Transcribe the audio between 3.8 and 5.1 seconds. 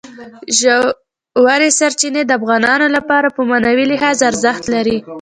لحاظ ارزښت لري.